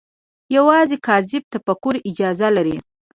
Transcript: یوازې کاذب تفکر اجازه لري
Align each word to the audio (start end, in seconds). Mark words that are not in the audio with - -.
یوازې 0.55 0.97
کاذب 1.07 1.43
تفکر 1.53 1.95
اجازه 2.09 2.47
لري 2.57 2.77